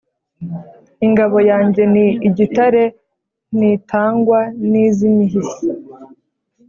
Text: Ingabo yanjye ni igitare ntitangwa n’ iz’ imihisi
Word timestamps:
Ingabo 1.05 1.37
yanjye 1.49 1.81
ni 1.93 2.05
igitare 2.27 2.83
ntitangwa 3.57 4.39
n’ 4.69 4.71
iz’ 4.85 4.97
imihisi 5.09 5.59